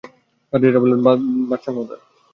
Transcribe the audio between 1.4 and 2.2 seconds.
বাদশাহ মহোদয়!